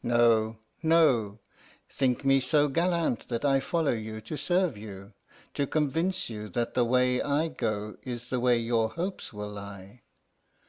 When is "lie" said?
9.50-10.02